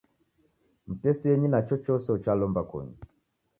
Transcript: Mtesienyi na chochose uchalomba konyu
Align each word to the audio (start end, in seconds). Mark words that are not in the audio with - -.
Mtesienyi 0.87 1.47
na 1.49 1.59
chochose 1.67 2.07
uchalomba 2.17 2.61
konyu 2.69 2.95